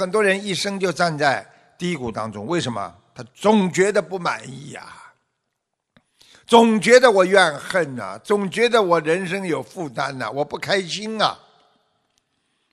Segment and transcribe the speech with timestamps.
[0.00, 1.46] 很多人一生就站在
[1.76, 2.96] 低谷当中，为什么？
[3.14, 5.12] 他总觉得不满意呀，
[6.46, 11.38] 总觉得我怨恨呐，总觉得我人生有负担呐，我不开心啊。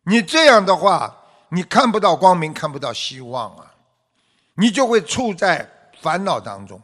[0.04, 1.14] 你这样的话，
[1.50, 3.74] 你看不到光明，看不到希望啊，
[4.56, 5.70] 你就会处在
[6.02, 6.82] 烦恼当中。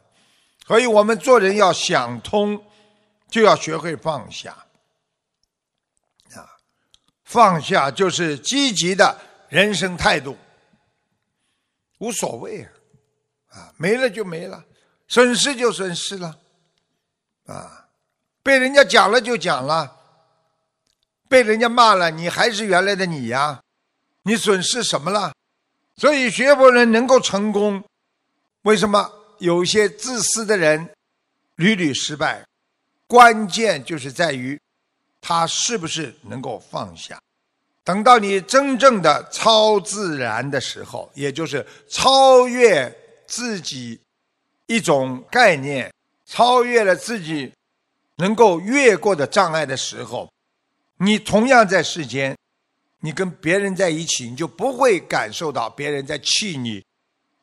[0.68, 2.62] 所以我们做人要想通，
[3.30, 4.52] 就要学会放下。
[6.36, 6.44] 啊，
[7.24, 9.18] 放下就是积极的
[9.54, 10.36] 人生态度，
[12.00, 12.74] 无所谓啊，
[13.60, 14.66] 啊，没了就没了，
[15.08, 16.40] 损失就损失了，
[17.46, 17.88] 啊，
[18.42, 20.00] 被人家讲了就讲了。
[21.30, 23.62] 被人家骂了，你还是原来的你呀？
[24.24, 25.32] 你损失什么了？
[25.98, 27.84] 所以学佛人能够成功，
[28.64, 29.08] 为什么
[29.38, 30.96] 有些自私的人
[31.58, 32.44] 屡屡失败？
[33.06, 34.60] 关键就是在于
[35.22, 37.22] 他是不是能够放下。
[37.84, 42.94] 等到你真正的超自然的时候，也就是超越
[43.28, 44.00] 自己
[44.68, 45.94] 一种概念，
[46.26, 47.54] 超越了自己
[48.18, 50.32] 能够越过的障碍的时候。
[50.98, 52.38] 你同样在世间，
[53.00, 56.82] 你跟别人在一起，你就不会感受到别人在气你，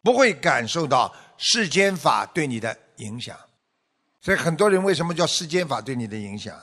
[0.03, 3.39] 不会感受到世间法对你的影响。
[4.23, 6.59] 所以很多人为什么叫世间法对你的影响？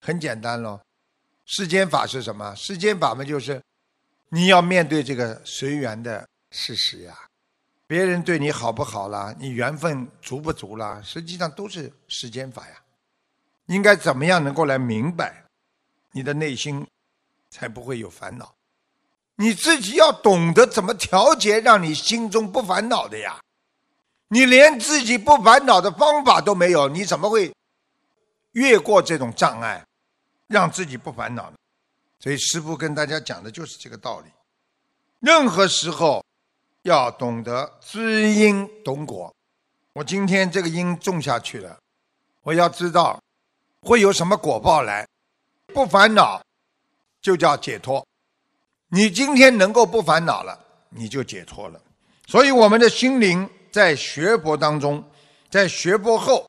[0.00, 0.80] 很简单喽，
[1.52, 2.54] 世间法是什么？
[2.54, 3.60] 世间法嘛，就是
[4.28, 7.18] 你要面对这个随缘的事实呀。
[7.88, 9.34] 别人对你好不好啦？
[9.36, 11.02] 你缘分足不足啦？
[11.04, 12.74] 实际上都是世间法呀。
[13.66, 15.42] 应该怎么样能够来明白？
[16.12, 16.86] 你的内心
[17.50, 18.54] 才不会有烦恼，
[19.34, 23.40] 你自己要懂得怎么调节，让你心中不烦恼的呀。
[24.28, 27.52] 你连自己不烦恼的方法都没有，你怎么会
[28.52, 29.84] 越过这种障碍，
[30.50, 31.56] 让自己不烦恼呢？
[32.18, 34.26] 所以师父跟大家讲的就是这个道理。
[35.20, 36.24] 任何时候
[36.82, 39.32] 要懂得知因懂果。
[39.92, 41.78] 我今天这个因种下去了，
[42.42, 43.22] 我要知道
[43.82, 45.06] 会有什么果报来。
[45.72, 46.42] 不烦恼，
[47.22, 48.04] 就叫解脱。
[48.88, 51.80] 你今天能够不烦恼了，你就解脱了。
[52.26, 55.02] 所以，我们的心灵在学佛当中，
[55.48, 56.48] 在学佛后，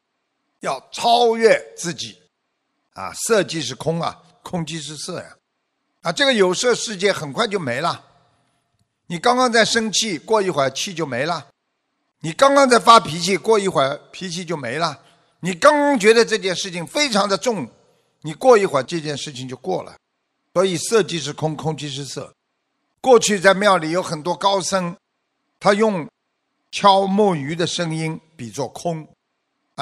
[0.61, 2.20] 要超越自己。
[2.93, 5.35] 啊，色即是空啊，空即是色呀。
[6.01, 8.05] 啊，这个有色世界很快就没了。
[9.07, 11.47] 你刚刚在生气，过一会儿气就没了；
[12.21, 14.95] 你刚刚在发脾气，过一会儿脾气就没了；
[15.41, 17.69] 你刚刚觉得这件事情非常的重。
[18.21, 19.95] 你过一会儿这件事情就过了，
[20.53, 22.31] 所以色即是空，空即是色。
[23.01, 24.95] 过去在庙里有很多高僧，
[25.59, 26.07] 他用
[26.71, 29.07] 敲木鱼的声音比作空，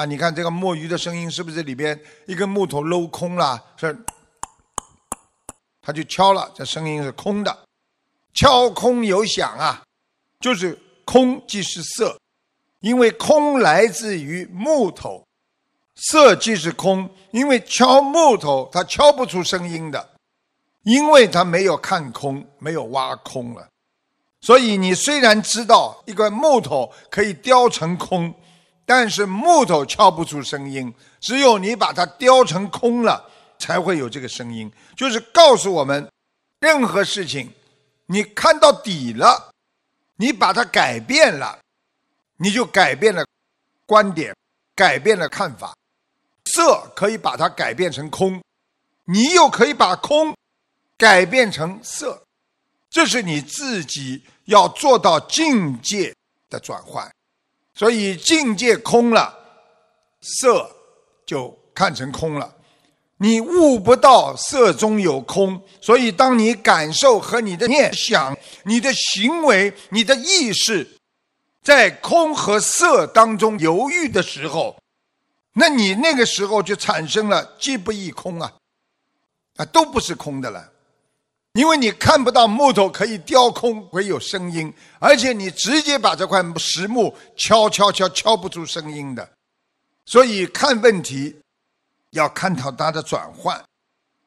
[0.00, 3.62] 啊，你看这个墨鱼的声音是不是里边一根木头镂空了？
[3.76, 3.94] 是，
[5.82, 7.58] 他就敲了，这声音是空的，
[8.32, 9.82] 敲空有响啊，
[10.40, 12.18] 就是空即是色，
[12.80, 15.22] 因为空来自于木头。
[15.96, 20.12] 色即是空，因为敲木头，它敲不出声音的，
[20.82, 23.68] 因为它没有看空，没有挖空了。
[24.40, 28.34] 所以你虽然知道一个木头可以雕成空，
[28.90, 33.24] 但是木头敲不出声音，只有你把它雕成空了，
[33.56, 34.68] 才会有这个声音。
[34.96, 36.10] 就是告诉我们，
[36.58, 37.48] 任何事情，
[38.06, 39.52] 你看到底了，
[40.16, 41.56] 你把它改变了，
[42.36, 43.24] 你就改变了
[43.86, 44.34] 观点，
[44.74, 45.72] 改变了看法。
[46.46, 48.42] 色可以把它改变成空，
[49.04, 50.34] 你又可以把空
[50.98, 52.20] 改变成色，
[52.90, 56.12] 这是你自己要做到境界
[56.48, 57.08] 的转换。
[57.74, 59.36] 所以境界空了，
[60.20, 60.70] 色
[61.24, 62.56] 就看成空了。
[63.18, 70.88] 你悟不到色中有空，所以当你感受和你的念想、你的行为、你的意识
[71.62, 74.76] 在空和色当中犹豫的时候。
[75.52, 78.52] 那你那个时候就产生了既不异空啊，
[79.56, 80.72] 啊都不是空的了，
[81.54, 89.28] 因为你看不到木头可以雕空，会有声音，而且你直接把这块实木敲敲敲敲不出声音的，
[90.06, 91.36] 所以看问题
[92.10, 93.62] 要看到它的转换，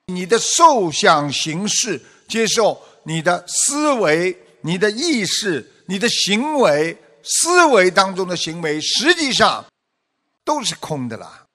[0.08, 9.66] 你的受想行识，接受你的思维、你的意识、你的行为，思维当中的行为，实际上。
[10.46, 11.46] 都是空的啦，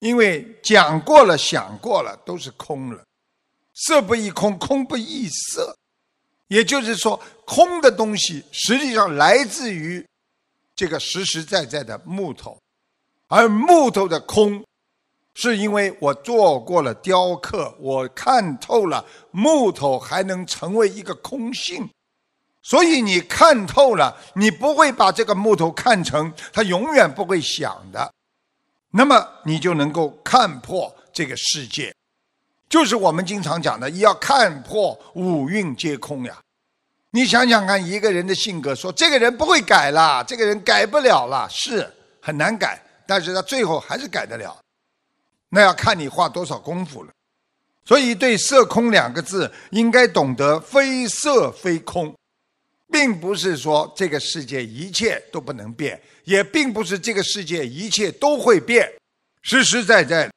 [0.00, 3.02] 因为讲过了、想过了，都是空了。
[3.80, 5.76] 色不异空，空不异色，
[6.48, 10.04] 也就是说，空的东西实际上来自于
[10.74, 12.60] 这个实实在在的木头，
[13.28, 14.64] 而木头的空，
[15.34, 21.88] 是因为我做过了雕刻，我看透了木头还能成为一个空性，
[22.62, 28.12] 所以你看透了，你不会把这个木头看成它永远不会响的，
[28.90, 31.94] 那么你就能够看破这个世界。
[32.68, 36.38] 就是我们经常讲的，要看破五蕴皆空呀。
[37.10, 44.56] 你想想看，一个人的性格，说这个人不会改了，这个人改不了了，是很难改，但是他最后还是改得了。
[45.48, 47.10] 那要看你花多少功夫了。
[47.86, 52.14] 所以，对“色空”两个字，应该懂得非色非空，
[52.92, 58.86] 并不是说这个世界一切都不能变，也并不是这个世界一切都会变。
[59.40, 60.30] 实实在在，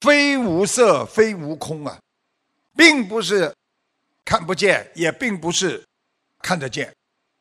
[0.00, 1.98] 非无色非无空啊，
[2.76, 3.52] 并不是
[4.24, 5.84] 看不见，也并不是
[6.40, 6.94] 看得见。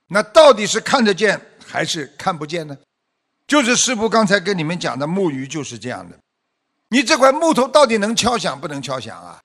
[0.07, 2.77] 那到底是看得见还是看不见呢？
[3.45, 6.18] 就是师傅刚才跟你们讲的木鱼就是这样的。
[6.89, 9.39] 你这块木头到底能敲响不能敲响啊？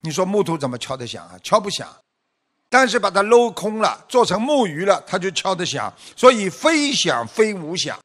[0.00, 1.38] 你说木头怎么敲得响啊？
[1.42, 1.88] 敲不响。
[2.68, 5.92] 但是把它镂空了，做成木鱼了，它就敲得响。
[6.16, 7.98] 所以非响非无响。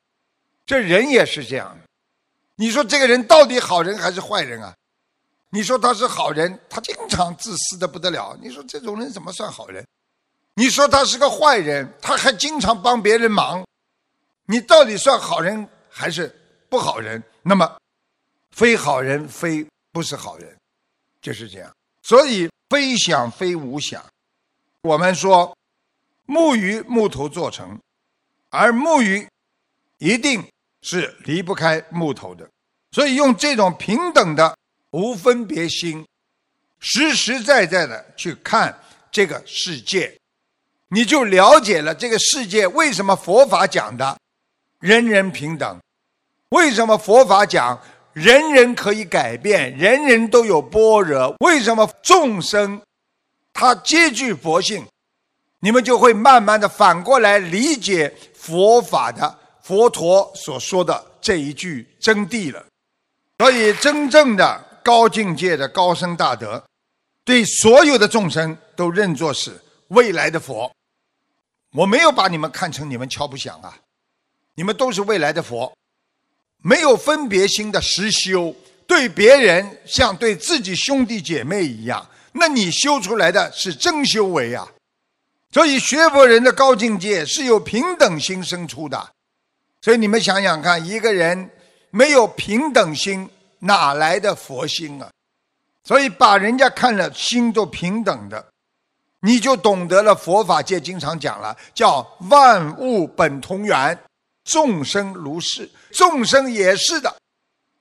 [0.66, 1.78] 这人也是这样。
[2.62, 4.72] 你说这个人到底好人还是坏人啊？
[5.50, 8.38] 你说他是好人，他经常自私的不得了。
[8.40, 9.84] 你说这种人怎么算好人？
[10.54, 13.66] 你说他是个坏人，他还经常帮别人忙。
[14.46, 16.32] 你到底算好人还是
[16.70, 17.24] 不好人？
[17.42, 17.80] 那么。
[18.52, 20.56] 非好人，非不是好人，
[21.20, 21.76] 就是这样。
[22.04, 24.06] 所以非想非无想。
[24.84, 25.58] 我们说
[26.28, 27.80] 木鱼木头做成，
[28.50, 29.28] 而木鱼
[29.98, 30.48] 一定
[30.82, 32.48] 是离不开木头的。
[32.92, 34.58] 所以用这种平等的
[34.92, 36.06] 无分别心，
[36.80, 38.78] 实实在在的去看
[39.12, 40.14] 这个世界，
[40.90, 44.18] 你就了解了这个世界为什么佛法讲的
[44.80, 45.80] 人人平等，
[46.50, 47.80] 为什么佛法讲。
[48.14, 51.34] 人人可以改变，人人都有般若。
[51.40, 52.82] 为什么众生
[53.54, 54.86] 他皆具佛性？
[55.62, 59.40] 你们就会慢慢的反过来理解佛法的
[59.72, 62.62] 佛陀所说的这一句真谛了。
[63.38, 66.62] 所以，真正的高境界的高僧大德，
[67.24, 69.58] 对所有的众生都认作是
[69.88, 70.70] 未来的佛。
[71.72, 73.74] 我没有把你们看成你们敲不响啊，
[74.56, 75.72] 你们都是未来的佛。
[76.62, 78.54] 没有分别心的实修，
[78.86, 84.68] 对别人像对自己兄弟姐妹一样，那你修出来的是真修为啊！
[85.54, 89.12] 所以学佛人的高境界是有平等心生出的。
[89.82, 91.50] 所以你们想想看，一个人
[91.90, 93.30] 没有平等心，
[93.60, 95.10] 哪来的佛心啊？
[95.84, 98.46] 所以把人家看了心都平等的，
[99.22, 103.98] 你就懂得了佛法界经常讲了，叫万物本同源。
[104.44, 107.16] 众生如是，众生也是的，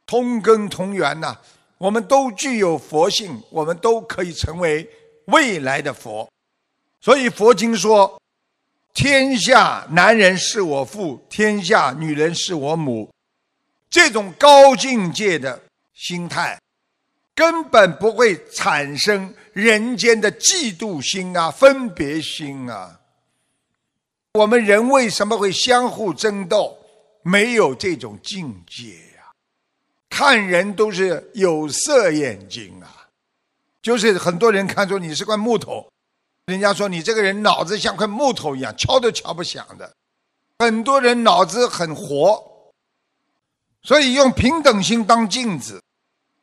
[0.06, 1.36] 同根同源呐。
[1.78, 4.86] 我们都具有佛性，我们都可以成为
[5.26, 6.28] 未来的佛。
[7.00, 8.19] 所以佛经说
[8.92, 13.10] ：“天下男人是我父，天下女人是我母。”
[13.88, 15.60] 这种高境界的
[15.94, 16.60] 心态，
[17.34, 23.00] 根本不会产生人间的嫉妒心啊、分别心啊。
[24.34, 26.76] 我们人为什么会相互争斗？
[27.22, 29.32] 没有这种境界呀！
[30.08, 33.08] 看人都是有色眼睛啊，
[33.82, 35.86] 就是很多人看出你是块木头，
[36.50, 39.94] 人家说你这个人脑子像块木头一样，敲都敲不响的。
[40.58, 42.72] 很多人脑子很活，
[43.82, 45.82] 所以用平等心当镜子，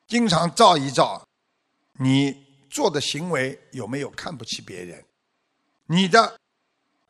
[0.07, 1.27] 经常照一照，
[1.99, 2.35] 你
[2.69, 5.03] 做的行为有没有看不起别人？
[5.85, 6.35] 你的。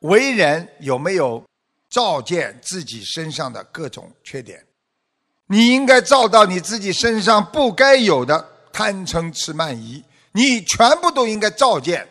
[0.01, 1.43] 为人有没有
[1.89, 4.63] 照见自己身上的各种缺点？
[5.47, 12.07] 你应该照到你自己身上不该有的贪嗔痴慢疑，你全部都应该照见。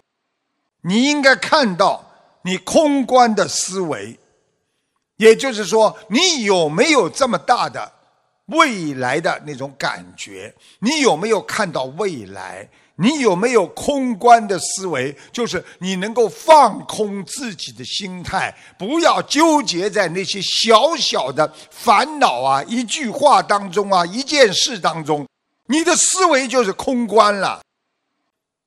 [0.83, 2.05] 你应该看到
[2.43, 4.19] 你空观的思维，
[5.17, 7.93] 也就是说，你有没有这么大的
[8.47, 10.55] 未来的那种感觉？
[10.79, 12.69] 你有没有看到未来？
[12.99, 15.15] 你有没有空观的思维？
[15.31, 25.27] 就是你能够放空自己的心态，不要纠结在那些小小的烦恼啊、一句话当中啊、一件事当中。
[25.67, 27.61] 你的思维就是空观了。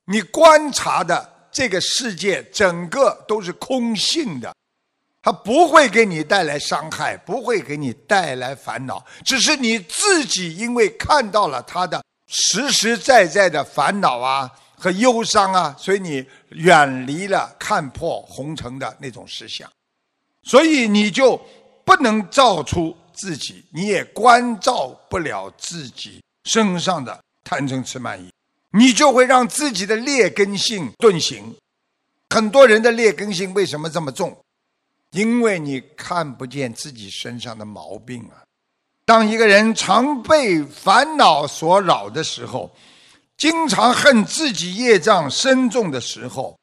[0.06, 4.56] 你观察的这个世界，整个都是空性的，
[5.22, 12.02] 它不会给你带来伤害，不会给你带来烦恼，只是你自己因为看到了它的。
[12.28, 19.70] 实实在在的烦恼啊和忧伤啊，所以你远离了看破红尘的那种思想，
[20.44, 21.36] 所以你就
[21.84, 28.32] 不能照出自己，你也关照不了自己身上的贪嗔痴慢疑，
[28.72, 31.56] 你就会让自己的劣根性顿行。
[32.30, 34.38] 很多人的劣根性为什么这么重？
[35.12, 38.46] 因为你看不见自己身上的毛病啊。
[39.06, 42.70] 当一个人常被烦恼所扰的时候，
[43.36, 46.56] 经常恨自己业障深重的时候，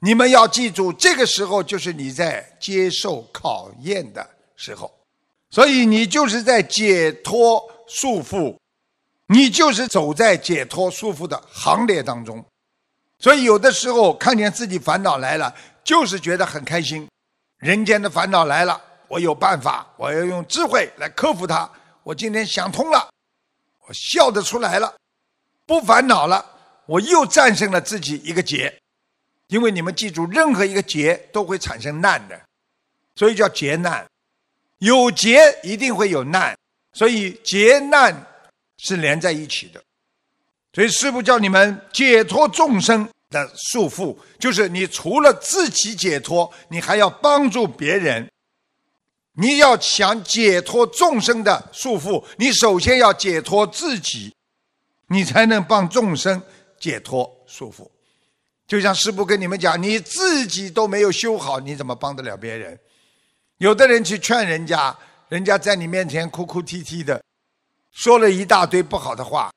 [0.00, 4.92] 你们要记住，这个时候就是你在接受考验的时候，
[5.50, 8.56] 所以你就是在解脱束缚，
[9.28, 12.44] 你就是走在解脱束缚的行列当中。
[13.18, 17.08] 所以有的时候看见自己烦恼来了，就是觉得很开心。
[17.58, 18.80] 人间的烦恼来了。
[19.08, 21.66] 我有办法，我要用智慧来克服它。
[22.02, 23.08] 我今天想通了，
[23.86, 24.94] 我笑得出来了，
[25.64, 26.44] 不烦恼了，
[26.84, 28.78] 我又战胜了自己一个劫。
[29.46, 32.38] 因为你们记住，任何一个劫都会产生难的，
[33.16, 34.06] 所以叫劫难。
[34.80, 36.54] 有劫一定会有难，
[36.92, 38.14] 所以劫难
[38.78, 39.80] 是连在一起的。
[40.72, 48.26] 所以师父叫你们解脱众生的束缚，就是你除了自己解脱，你还要帮助别人。
[49.40, 54.34] 你要想解脱众生的束缚，你首先要解脱自己，
[55.08, 56.42] 你才能帮众生
[56.80, 57.88] 解脱束缚。
[58.66, 62.78] 就像师父跟你们讲，你自己都没有修好，你怎么帮得了别人？
[63.58, 64.96] 有的人去劝人家，
[65.28, 67.22] 人家在你面前哭哭啼啼的，
[67.98, 69.50] 说了一大堆不好的话，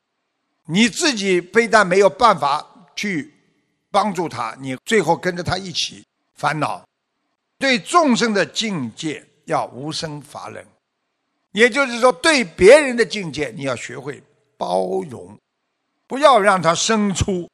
[0.65, 3.31] 你自己非但没有办法去
[3.91, 6.83] 帮助他，你最后跟着他一起烦恼。
[7.59, 9.23] 对众生的境界。
[9.45, 10.65] 要无生法忍，
[11.51, 14.23] 也就是说，对别人的境界，你要学会
[14.55, 15.37] 包容，
[16.07, 17.49] 不要让他生出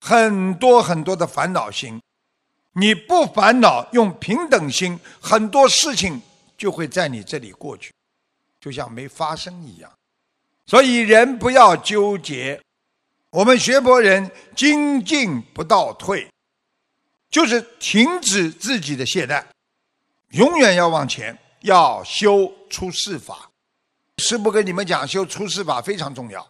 [0.00, 2.00] 很多很多的烦恼心。
[2.74, 6.20] 你不烦恼，用平等心，很多事情
[6.56, 7.92] 就会在你这里过去，
[8.60, 9.90] 就像没发生一样。
[10.66, 12.60] 所以，人不要纠结。
[13.30, 16.28] 我们学佛人精进不倒退，
[17.28, 19.44] 就是停止自己的懈怠。
[20.30, 23.50] 永远要往前，要修出世法。
[24.18, 26.48] 师父跟你们讲，修出世法非常重要。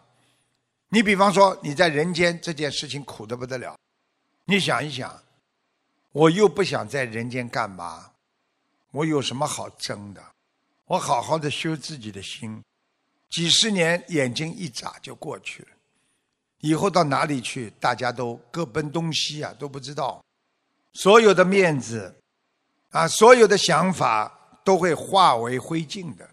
[0.89, 3.75] 你比方说，你在人间这件事情苦的不得了，
[4.45, 5.23] 你想一想，
[6.11, 8.11] 我又不想在人间干嘛？
[8.91, 10.23] 我有什么好争的？
[10.85, 12.63] 我好好的修自己的心，
[13.29, 15.69] 几十年眼睛一眨就过去了。
[16.59, 20.23] 以后到哪里去，大家都各奔东西啊，都不知道。
[20.93, 22.15] 所有的面子。
[22.91, 24.31] 啊，所有的想法
[24.63, 26.25] 都会化为灰烬的，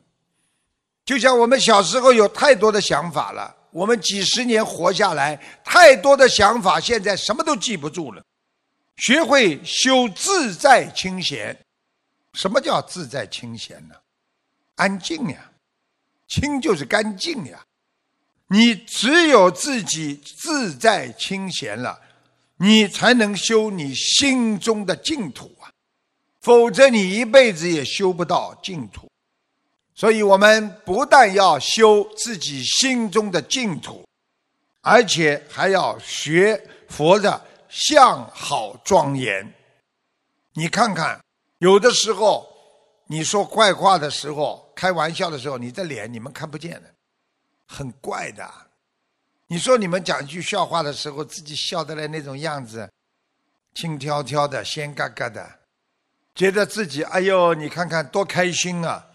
[1.05, 5.35] 就像我们小时候有太多的想法了，我们几十年活下来，
[5.65, 8.23] 太多的想法，现在什么都记不住了。
[8.99, 11.59] 学会修自在清闲，
[12.35, 13.97] 什么叫自在清闲呢？
[14.77, 15.51] 安静呀，
[16.29, 17.65] 清就是干净呀。
[18.49, 22.01] 你只有自己自在清闲了，
[22.59, 25.71] 你才能修你心中的净土啊。
[26.43, 29.09] 否则，你一辈子也修不到净土。
[29.95, 34.05] 所以，我们不但要修自己心中的净土，
[34.81, 39.55] 而且还要学佛的相好庄严。
[40.55, 41.19] 你看看，
[41.59, 42.52] 有的时候
[43.13, 46.95] 你说怪话的时候、开玩笑的时候，你的脸你们看不见的，
[47.67, 48.51] 很怪的。
[49.49, 52.91] 你说你们讲一句笑话的时候，自己笑得来那种样子，
[53.75, 55.47] 轻飘飘的、仙嘎嘎的。
[56.35, 59.07] 觉得自己哎呦，你看看多开心啊！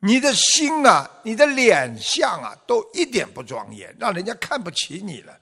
[0.00, 5.38] 你的心啊，你的脸相啊，都一点不庄严，让人家看不起你了。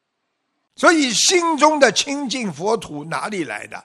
[0.75, 3.83] 所以心中的清净佛土哪里来的？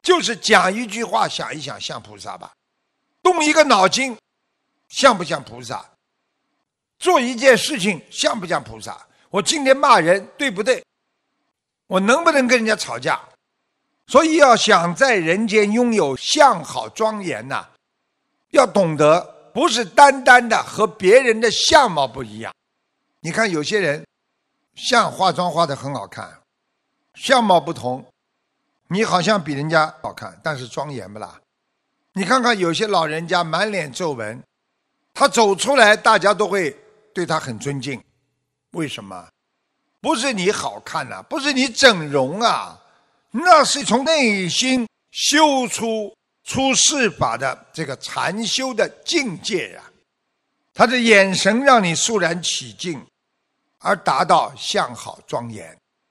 [0.00, 2.52] 就是讲一句话，想一想，像菩萨吧；
[3.22, 4.16] 动一个脑筋，
[4.88, 5.84] 像不像菩萨？
[6.98, 9.06] 做一件事情，像不像菩萨？
[9.30, 10.84] 我今天骂人，对不对？
[11.86, 13.20] 我能不能跟人家吵架？
[14.08, 17.66] 所以要想在人间拥有相好庄严呐，
[18.50, 22.52] 要懂得不是单单的和别人的相貌不一样。
[23.20, 24.04] 你看有些人，
[24.74, 26.40] 像化妆化的很好看，
[27.14, 28.04] 相貌不同，
[28.88, 31.40] 你好像比人家好看，但是庄严不啦？
[32.14, 34.42] 你看看有些老人家满脸皱纹，
[35.14, 36.76] 他走出来大家都会
[37.14, 38.02] 对他很尊敬，
[38.72, 39.28] 为什么？
[40.00, 42.78] 不是你好看呐，不是你整容啊。
[43.30, 46.14] 那是从内心修出
[46.44, 49.82] 出世法的这个禅修的境界呀，
[50.74, 53.02] 他的眼神让你肃然起敬，
[53.78, 55.74] 而达到相好庄严。